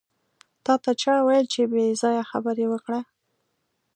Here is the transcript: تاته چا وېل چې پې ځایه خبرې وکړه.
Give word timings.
تاته 0.65 0.91
چا 1.01 1.15
وېل 1.27 1.45
چې 1.53 1.61
پې 1.71 1.83
ځایه 2.01 2.23
خبرې 2.31 2.65
وکړه. 2.69 3.01